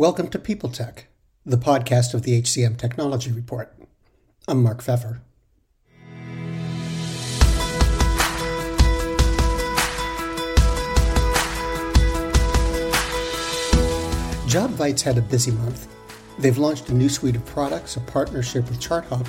[0.00, 1.08] Welcome to People Tech,
[1.44, 3.70] the podcast of the HCM Technology Report.
[4.48, 5.20] I'm Mark Feffer.
[14.46, 15.86] JobVite's had a busy month.
[16.38, 19.28] They've launched a new suite of products, a partnership with ChartHop,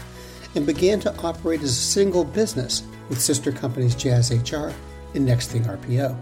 [0.55, 4.71] and began to operate as a single business with sister companies Jazz HR
[5.15, 6.17] and NXTThing RPO.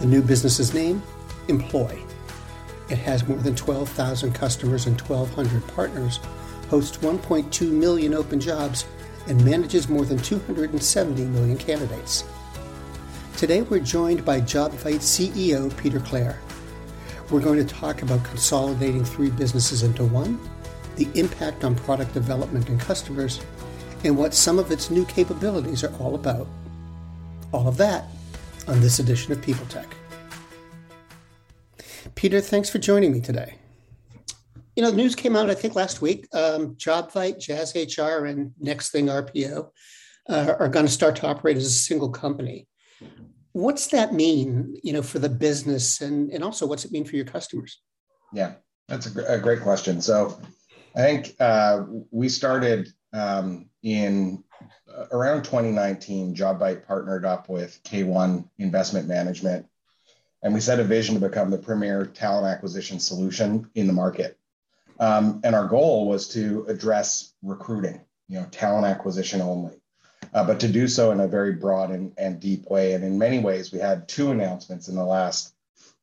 [0.00, 1.02] The new business's name?
[1.48, 2.05] Employ.
[2.88, 6.20] It has more than 12,000 customers and 1,200 partners,
[6.70, 8.84] hosts 1.2 million open jobs,
[9.26, 12.24] and manages more than 270 million candidates.
[13.36, 16.40] Today we're joined by JobVite CEO Peter Clare.
[17.30, 20.38] We're going to talk about consolidating three businesses into one,
[20.94, 23.40] the impact on product development and customers,
[24.04, 26.46] and what some of its new capabilities are all about.
[27.52, 28.06] All of that
[28.68, 29.88] on this edition of People Tech.
[32.16, 33.56] Peter, thanks for joining me today.
[34.74, 36.26] You know, the news came out, I think, last week.
[36.32, 39.68] Um, JobVite, Jazz HR, and NXTThing RPO
[40.30, 42.66] uh, are going to start to operate as a single company.
[43.52, 47.16] What's that mean, you know, for the business, and and also what's it mean for
[47.16, 47.80] your customers?
[48.32, 48.54] Yeah,
[48.88, 50.00] that's a, gr- a great question.
[50.00, 50.40] So,
[50.94, 54.42] I think uh, we started um, in
[54.90, 56.34] uh, around 2019.
[56.34, 59.66] JobVite partnered up with K1 Investment Management
[60.46, 64.38] and we set a vision to become the premier talent acquisition solution in the market.
[65.00, 69.74] Um, and our goal was to address recruiting, you know, talent acquisition only,
[70.32, 72.92] uh, but to do so in a very broad and, and deep way.
[72.92, 75.52] And in many ways, we had two announcements in the last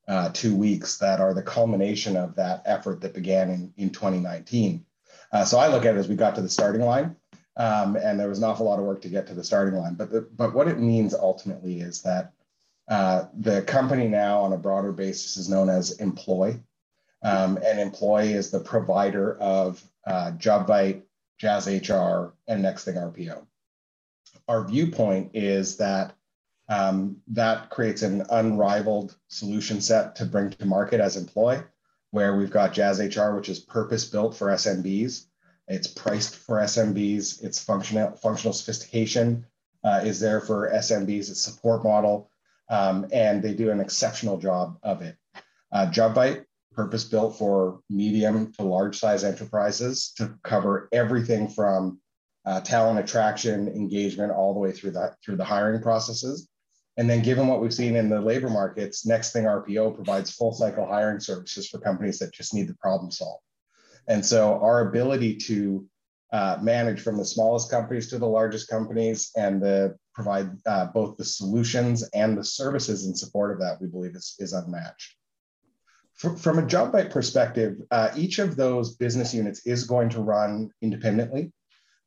[0.10, 4.86] uh, two weeks that are the culmination of that effort that began in, in 2019.
[5.32, 7.16] Uh, so I look at it as we got to the starting line,
[7.56, 9.94] um, and there was an awful lot of work to get to the starting line.
[9.94, 12.34] But the, but what it means ultimately is that
[12.88, 16.60] uh, the company now, on a broader basis, is known as Employ.
[17.22, 20.70] Um, and Employ is the provider of uh, Jazz
[21.68, 23.46] HR, and NXTThing RPO.
[24.48, 26.16] Our viewpoint is that
[26.70, 31.64] um, that creates an unrivaled solution set to bring to market as Employ,
[32.12, 35.26] where we've got Jazz HR, which is purpose built for SMBs.
[35.68, 37.44] It's priced for SMBs.
[37.44, 39.46] Its functional functional sophistication
[39.84, 41.30] uh, is there for SMBs.
[41.30, 42.30] Its support model
[42.70, 45.16] um, and they do an exceptional job of it.
[45.72, 52.00] Uh, JobVite, purpose built for medium to large size enterprises to cover everything from
[52.46, 56.50] uh, talent attraction, engagement, all the way through that through the hiring processes.
[56.98, 60.86] And then, given what we've seen in the labor markets, NXTThing RPO provides full cycle
[60.86, 63.44] hiring services for companies that just need the problem solved.
[64.08, 65.88] And so, our ability to
[66.32, 71.18] uh, manage from the smallest companies to the largest companies and the provide uh, both
[71.18, 75.16] the solutions and the services in support of that, we believe is, is unmatched.
[76.16, 81.52] from a JobVite perspective, uh, each of those business units is going to run independently.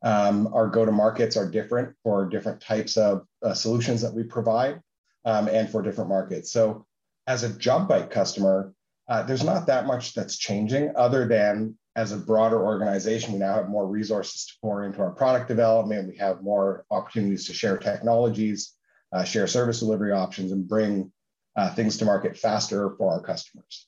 [0.03, 4.81] Um, our go-to-markets are different for different types of uh, solutions that we provide
[5.25, 6.53] um, and for different markets.
[6.53, 6.87] So
[7.27, 8.72] as a JobVite customer,
[9.09, 13.55] uh, there's not that much that's changing other than as a broader organization, we now
[13.55, 16.09] have more resources to pour into our product development.
[16.09, 18.75] We have more opportunities to share technologies,
[19.12, 21.11] uh, share service delivery options, and bring
[21.57, 23.87] uh, things to market faster for our customers.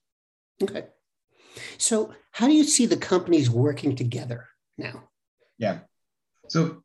[0.63, 0.87] Okay.
[1.77, 4.49] So, how do you see the companies working together
[4.79, 5.05] now?
[5.59, 5.81] Yeah.
[6.49, 6.83] So,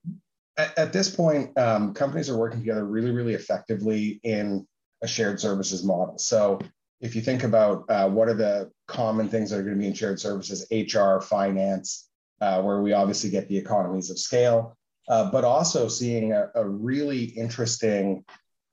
[0.58, 4.68] at, at this point, um, companies are working together really, really effectively in
[5.02, 6.18] a shared services model.
[6.18, 6.60] So,
[7.04, 9.88] if you think about uh, what are the common things that are going to be
[9.88, 12.10] in shared services, HR, finance,
[12.40, 14.78] uh, where we obviously get the economies of scale,
[15.10, 18.24] uh, but also seeing a, a really interesting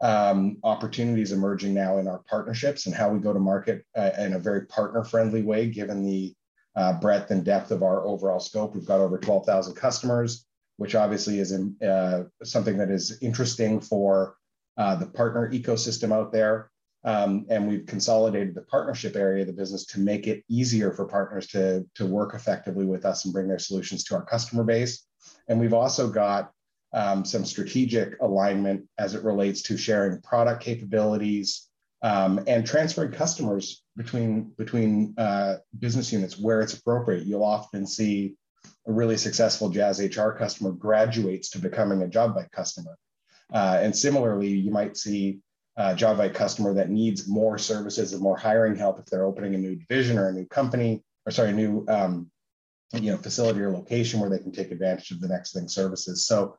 [0.01, 4.35] um, opportunities emerging now in our partnerships and how we go to market uh, in
[4.35, 6.33] a very partner friendly way, given the
[6.77, 8.77] uh, breadth and depth of our overall scope.
[8.77, 14.37] We've got over 12,000 customers, which obviously is in, uh, something that is interesting for
[14.77, 16.71] the partner ecosystem out there.
[17.05, 21.07] Um, and we've consolidated the partnership area of the business to make it easier for
[21.07, 25.07] partners to, to work effectively with us and bring their solutions to our customer base.
[25.49, 26.51] And we've also got
[26.93, 31.69] um, some strategic alignment as it relates to sharing product capabilities
[32.03, 37.25] um, and transferring customers between, between uh, business units where it's appropriate.
[37.25, 38.35] You'll often see
[38.87, 42.97] a really successful Jazz HR customer graduates to becoming a JobVite customer.
[43.53, 45.41] Uh, and similarly, you might see
[45.81, 49.59] uh, JobVite customer that needs more services and more hiring help if they're opening a
[49.59, 52.31] new division or a new company, or sorry, a new um,
[52.93, 56.27] you know facility or location where they can take advantage of the next thing services.
[56.27, 56.59] So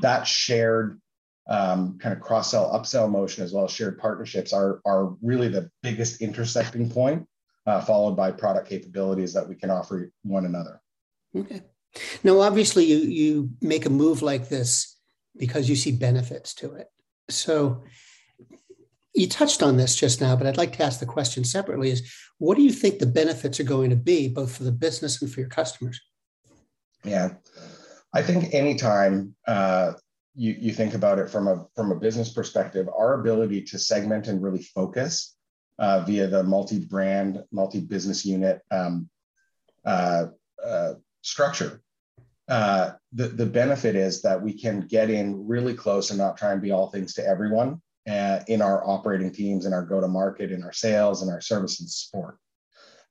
[0.00, 1.00] that shared
[1.48, 5.46] um, kind of cross sell upsell motion as well as shared partnerships are are really
[5.46, 7.24] the biggest intersecting point
[7.66, 10.82] uh, followed by product capabilities that we can offer one another.
[11.36, 11.62] Okay.
[12.24, 14.98] Now, obviously, you you make a move like this
[15.38, 16.88] because you see benefits to it.
[17.30, 17.84] So,
[19.16, 22.12] you touched on this just now, but I'd like to ask the question separately: Is
[22.38, 25.32] what do you think the benefits are going to be, both for the business and
[25.32, 26.00] for your customers?
[27.02, 27.34] Yeah,
[28.12, 29.94] I think anytime uh,
[30.34, 34.28] you you think about it from a from a business perspective, our ability to segment
[34.28, 35.34] and really focus
[35.78, 39.08] uh, via the multi-brand, multi-business unit um,
[39.86, 40.26] uh,
[40.64, 41.80] uh, structure.
[42.48, 46.52] Uh, the, the benefit is that we can get in really close and not try
[46.52, 50.62] and be all things to everyone uh, in our operating teams, in our go-to-market, in
[50.62, 52.38] our sales, and our service and support.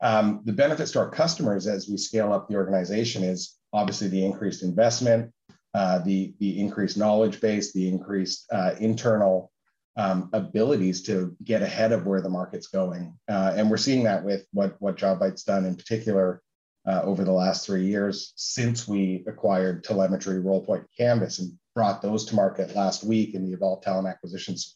[0.01, 4.25] Um, the benefits to our customers as we scale up the organization is obviously the
[4.25, 5.31] increased investment,
[5.73, 9.51] uh, the, the increased knowledge base, the increased uh, internal
[9.97, 13.17] um, abilities to get ahead of where the market's going.
[13.29, 16.41] Uh, and we're seeing that with what, what JobVite's done in particular
[16.85, 22.25] uh, over the last three years since we acquired Talemetry, RolePoint, Canvas, and brought those
[22.25, 24.75] to market last week in the Evolve Talent Acquisitions.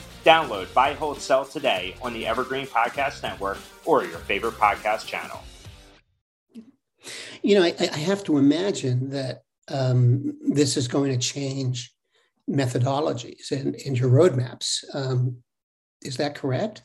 [0.23, 5.41] Download Buy, Hold, Sell today on the Evergreen Podcast Network or your favorite podcast channel.
[7.41, 11.91] You know, I, I have to imagine that um, this is going to change
[12.47, 14.83] methodologies and, and your roadmaps.
[14.93, 15.37] Um,
[16.03, 16.83] is that correct?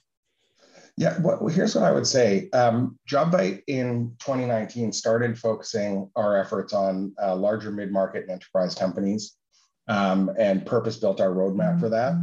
[0.96, 2.48] Yeah, well, here's what I would say.
[2.54, 8.74] Um, JobVite in 2019 started focusing our efforts on uh, larger mid market and enterprise
[8.74, 9.36] companies
[9.88, 12.14] um, and purpose built our roadmap for that.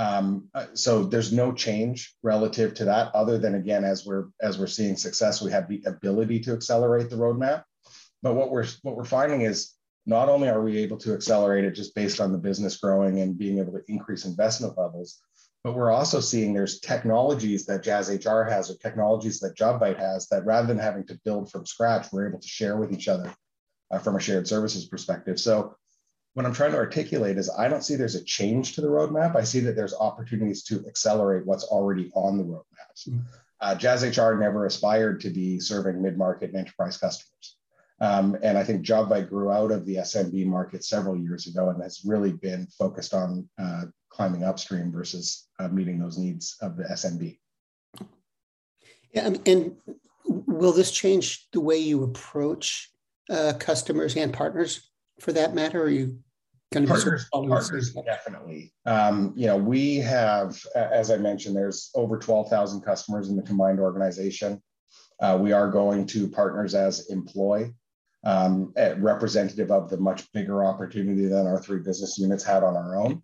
[0.00, 4.58] Um, uh, so there's no change relative to that, other than again, as we're as
[4.58, 7.64] we're seeing success, we have the ability to accelerate the roadmap.
[8.22, 9.74] But what we're what we're finding is
[10.06, 13.36] not only are we able to accelerate it just based on the business growing and
[13.36, 15.20] being able to increase investment levels,
[15.64, 20.28] but we're also seeing there's technologies that Jazz HR has or technologies that JobVite has
[20.28, 23.30] that rather than having to build from scratch, we're able to share with each other
[23.90, 25.38] uh, from a shared services perspective.
[25.38, 25.76] So
[26.34, 29.36] what I'm trying to articulate is I don't see there's a change to the roadmap.
[29.36, 33.08] I see that there's opportunities to accelerate what's already on the roadmaps.
[33.08, 33.20] Mm-hmm.
[33.60, 37.56] Uh, Jazz HR never aspired to be serving mid-market and enterprise customers.
[38.00, 41.82] Um, and I think JobVite grew out of the SMB market several years ago and
[41.82, 46.84] has really been focused on uh, climbing upstream versus uh, meeting those needs of the
[46.84, 47.38] SMB.
[49.12, 49.76] Yeah, and
[50.24, 52.90] will this change the way you approach
[53.28, 54.89] uh, customers and partners
[55.20, 55.82] for that matter?
[55.82, 56.18] Are you
[56.72, 58.72] going to partners, be partners definitely.
[58.86, 63.80] Um, you know, we have, as I mentioned, there's over 12,000 customers in the combined
[63.80, 64.62] organization.
[65.20, 67.72] Uh, we are going to partners as employ,
[68.24, 72.96] um, representative of the much bigger opportunity than our three business units had on our
[72.96, 73.22] own.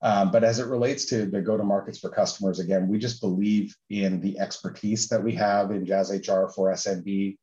[0.00, 3.20] Um, but as it relates to the go to markets for customers, again, we just
[3.20, 7.36] believe in the expertise that we have in Jazz HR for SMB,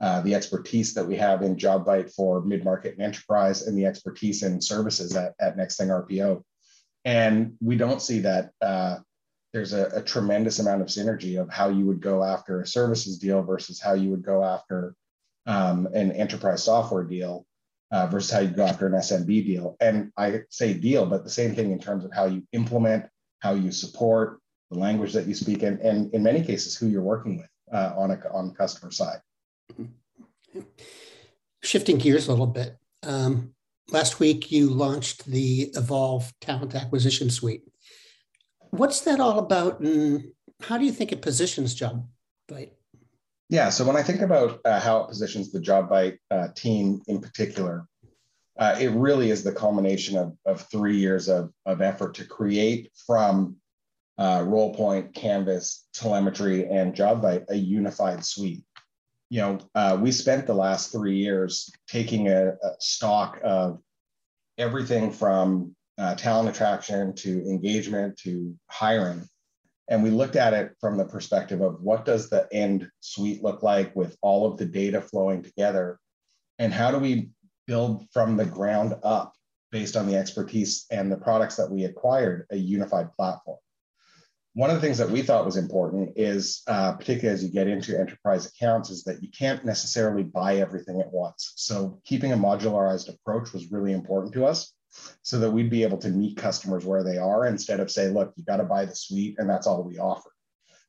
[0.00, 3.86] uh, the expertise that we have in JobVite for mid market and enterprise, and the
[3.86, 6.42] expertise in services at, at NXTThing RPO.
[7.04, 8.98] And we don't see that uh,
[9.52, 13.18] there's a, a, tremendous amount of synergy of how you would go after a services
[13.18, 14.94] deal versus how you would go after
[15.46, 17.46] um, an enterprise software deal
[17.90, 19.76] uh, versus how you go after an SMB deal.
[19.80, 23.06] And I say deal, but the same thing in terms of how you implement,
[23.40, 24.40] how you support,
[24.70, 27.92] the language that you speak, and, and in many cases, who you're working with uh,
[27.96, 29.18] on a on customer side.
[31.62, 32.76] Shifting gears a little bit.
[33.02, 33.54] Um,
[33.90, 37.62] last week, you launched the Evolve Talent Acquisition Suite.
[38.70, 42.72] What's that all about, and how do you think it positions JobVite?
[43.48, 43.68] Yeah.
[43.70, 47.86] So when I think about uh, how it positions the JobVite uh, team in particular,
[48.58, 52.92] uh, it really is the culmination of, of three years of, of effort to create
[53.06, 53.56] from
[54.18, 58.62] uh, RolePoint, Canvas, Talemetry, and JobVite a unified suite.
[59.30, 63.80] You know, uh, we spent the last three years taking a, a stock of
[64.58, 69.26] everything from uh, talent attraction to engagement to hiring
[69.90, 73.64] and we looked at it from the perspective of what does the end suite look
[73.64, 75.98] like with all of the data flowing together
[76.60, 77.30] and how do we
[77.66, 79.34] build from the ground up
[79.72, 83.58] based on the expertise and the products that we acquired a unified platform.
[84.54, 87.68] One of the things that we thought was important is, uh, particularly as you get
[87.68, 91.52] into enterprise accounts, is that you can't necessarily buy everything at once.
[91.56, 94.74] So keeping a modularized approach was really important to us
[95.22, 98.32] so that we'd be able to meet customers where they are instead of say, look,
[98.36, 100.30] you got to buy the suite and that's all we offer.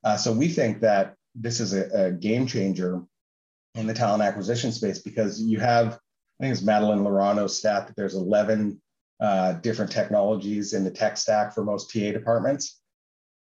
[0.04, 3.04] Uh, so we think that this is a, a, game changer
[3.76, 7.96] in the talent acquisition space because you have, I think it's Madeline Laurano's stat that
[7.96, 8.82] there's 11
[9.22, 12.82] uh, different technologies in the tech stack for most TA departments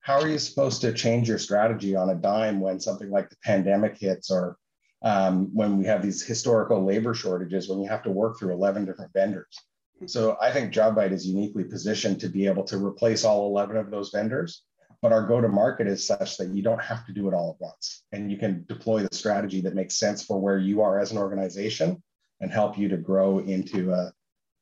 [0.06, 3.36] how are you supposed to change your strategy on a dime when something like the
[3.42, 4.56] pandemic hits or
[5.02, 8.84] um, when we have these historical labor shortages when you have to work through 11
[8.84, 9.58] different vendors?
[10.06, 13.90] So i think jobvite is uniquely positioned to be able to replace all 11 of
[13.90, 14.62] those vendors
[15.02, 17.56] but our go to market is such that you don't have to do it all
[17.58, 21.00] at once and you can deploy the strategy that makes sense for where you are
[21.00, 22.00] as an organization
[22.40, 24.12] and help you to grow into a,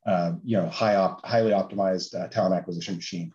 [0.07, 3.33] a you know high op- highly optimized uh, talent acquisition machine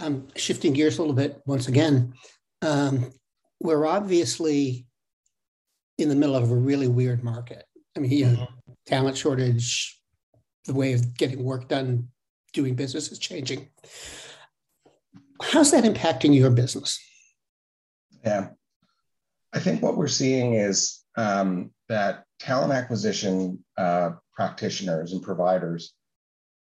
[0.00, 2.14] um, shifting gears a little bit once again,
[2.62, 3.12] um,
[3.60, 4.86] we're obviously
[5.98, 7.64] in the middle of a really weird market.
[7.96, 8.72] I mean, you know, mm-hmm.
[8.86, 10.00] talent shortage,
[10.64, 12.08] the way of getting work done,
[12.52, 13.68] doing business is changing.
[15.42, 16.98] How's that impacting your business?
[18.24, 18.48] Yeah,
[19.52, 25.92] I think what we're seeing is um, that talent acquisition uh, practitioners and providers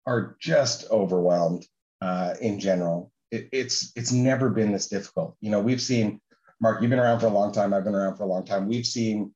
[0.06, 1.64] are just overwhelmed
[2.00, 5.36] uh, in general it, it's it's never been this difficult.
[5.40, 6.20] You know, we've seen
[6.60, 7.74] Mark, you've been around for a long time.
[7.74, 8.68] I've been around for a long time.
[8.68, 9.34] We've seen,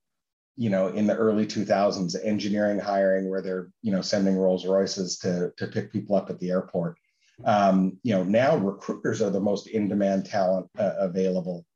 [0.57, 5.19] you know, in the early 2000s, engineering hiring where they're, you know, sending Rolls Royces
[5.19, 6.97] to to pick people up at the airport.
[7.45, 11.67] Um, you know, now recruiters are the most in-demand talent uh, available.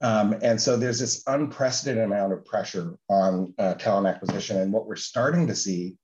[0.00, 4.58] Um, and so there's this unprecedented amount of pressure on uh, talent acquisition.
[4.58, 5.96] And what we're starting to see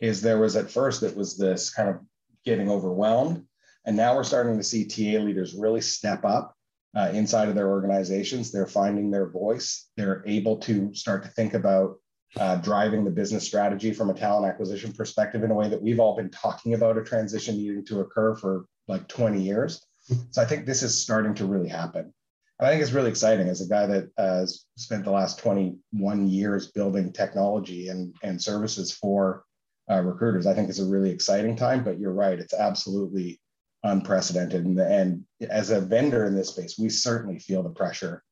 [0.00, 2.00] is there was at first it was this kind of
[2.44, 3.44] getting overwhelmed
[3.84, 6.54] and now we're starting to see TA leaders really step up
[6.96, 8.50] uh, inside of their organizations.
[8.50, 9.88] They're finding their voice.
[9.96, 11.96] They're able to start to think about
[12.36, 16.00] uh, driving the business strategy from a talent acquisition perspective in a way that we've
[16.00, 19.84] all been talking about a transition needing to occur for like 20 years.
[20.30, 22.12] So I think this is starting to really happen.
[22.58, 25.38] And I think it's really exciting as a guy that uh, has spent the last
[25.38, 29.44] 21 years building technology and, and services for
[29.90, 30.46] uh, recruiters.
[30.46, 32.38] I think it's a really exciting time, but you're right.
[32.38, 33.40] It's absolutely
[33.84, 34.64] unprecedented.
[34.64, 38.22] And, and as a vendor in this space, we certainly feel the pressure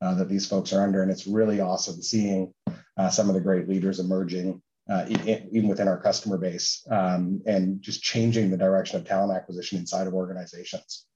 [0.00, 1.02] uh, that these folks are under.
[1.02, 2.52] And it's really awesome seeing
[2.96, 7.80] uh, some of the great leaders emerging, uh, even within our customer base, um, and
[7.82, 11.06] just changing the direction of talent acquisition inside of organizations.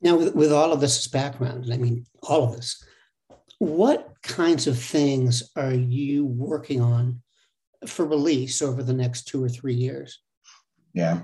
[0.00, 2.84] Now, with, with all of this as background, I mean, all of this,
[3.58, 7.22] what kinds of things are you working on
[7.86, 10.20] for release over the next two or three years?
[10.92, 11.22] Yeah.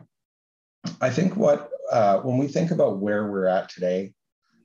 [1.01, 4.13] I think what uh, when we think about where we're at today,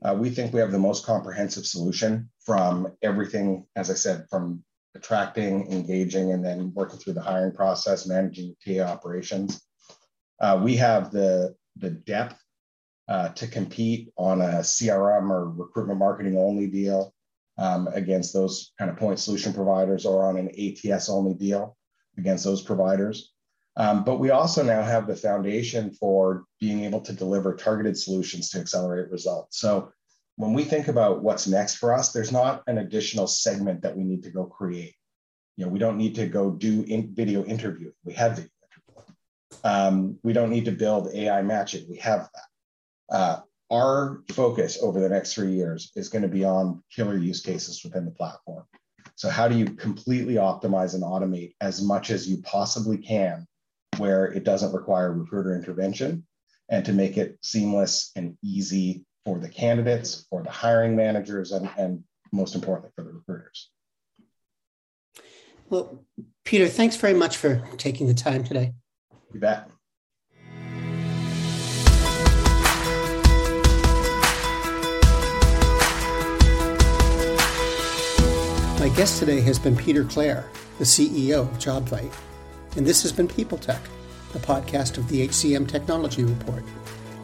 [0.03, 4.63] uh, we think we have the most comprehensive solution from everything, as I said, from
[4.95, 9.61] attracting, engaging, and then working through the hiring process, managing TA operations.
[10.39, 12.39] Uh, we have the the depth
[13.07, 17.13] uh, to compete on a CRM or recruitment marketing only deal
[17.57, 21.75] um, against those kind of point solution providers, or on an ATS only deal
[22.17, 23.32] against those providers.
[23.75, 28.49] Um, but we also now have the foundation for being able to deliver targeted solutions
[28.51, 29.59] to accelerate results.
[29.59, 29.91] So
[30.35, 34.03] when we think about what's next for us, there's not an additional segment that we
[34.03, 34.95] need to go create.
[35.57, 37.91] You know, we don't need to go do in video interview.
[38.03, 39.63] We have video interview.
[39.63, 41.85] Um, we don't need to build AI matching.
[41.89, 43.15] We have that.
[43.15, 43.39] Uh,
[43.71, 47.83] our focus over the next three years is going to be on killer use cases
[47.83, 48.65] within the platform.
[49.15, 53.47] So, how do you completely optimize and automate as much as you possibly can
[53.97, 56.25] where it doesn't require recruiter intervention
[56.69, 61.69] and to make it seamless and easy for the candidates, for the hiring managers, and,
[61.77, 63.69] and most importantly, for the recruiters.
[65.69, 66.05] Well,
[66.43, 68.73] Peter, thanks very much for taking the time today.
[69.33, 69.69] You bet.
[78.79, 82.11] My guest today has been Peter Clare, the CEO of JobVite
[82.75, 83.81] and this has been People Tech,
[84.33, 86.63] a podcast of the HCM Technology Report.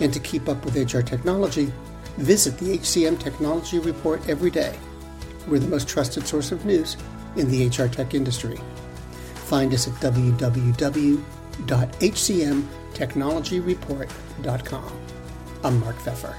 [0.00, 1.72] And to keep up with HR technology,
[2.16, 4.76] visit the HCM Technology Report every day.
[5.46, 6.96] We're the most trusted source of news
[7.36, 8.58] in the HR tech industry.
[9.34, 11.22] Find us at www
[13.02, 15.00] www.hcmtechnologyreport.com.
[15.64, 16.36] I'm Mark Feffer.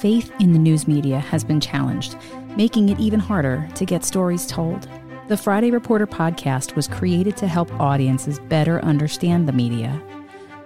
[0.00, 2.16] Faith in the news media has been challenged,
[2.56, 4.88] making it even harder to get stories told.
[5.32, 9.98] The Friday Reporter podcast was created to help audiences better understand the media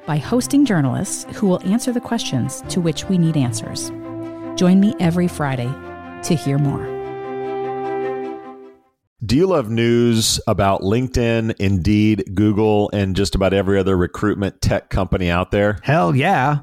[0.06, 3.90] by hosting journalists who will answer the questions to which we need answers.
[4.58, 5.72] Join me every Friday
[6.24, 6.84] to hear more.
[9.24, 14.90] Do you love news about LinkedIn, Indeed, Google, and just about every other recruitment tech
[14.90, 15.78] company out there?
[15.84, 16.62] Hell yeah.